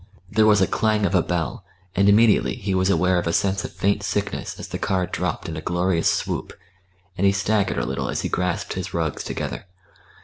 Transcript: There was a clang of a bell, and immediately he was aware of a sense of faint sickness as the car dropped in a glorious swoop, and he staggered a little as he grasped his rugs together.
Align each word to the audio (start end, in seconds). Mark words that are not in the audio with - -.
There 0.31 0.47
was 0.47 0.61
a 0.61 0.67
clang 0.67 1.05
of 1.05 1.13
a 1.13 1.21
bell, 1.21 1.63
and 1.95 2.09
immediately 2.09 2.55
he 2.55 2.73
was 2.73 2.89
aware 2.89 3.19
of 3.19 3.27
a 3.27 3.31
sense 3.31 3.63
of 3.63 3.71
faint 3.71 4.01
sickness 4.01 4.59
as 4.59 4.67
the 4.69 4.79
car 4.79 5.05
dropped 5.05 5.47
in 5.47 5.55
a 5.55 5.61
glorious 5.61 6.09
swoop, 6.11 6.53
and 7.19 7.27
he 7.27 7.31
staggered 7.31 7.77
a 7.77 7.85
little 7.85 8.09
as 8.09 8.21
he 8.21 8.27
grasped 8.27 8.73
his 8.73 8.95
rugs 8.95 9.23
together. 9.23 9.67